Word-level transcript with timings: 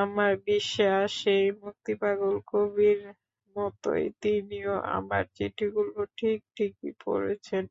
আমার 0.00 0.32
বিশ্বাস, 0.46 1.06
সেই 1.20 1.46
মুক্তিপাগল 1.62 2.34
কবির 2.50 2.98
মতোই 3.56 4.04
তিনিও 4.22 4.74
আমার 4.96 5.22
চিঠিগুলো 5.36 5.98
ঠিক 6.18 6.38
ঠিকই 6.56 6.92
পড়েছেন। 7.02 7.64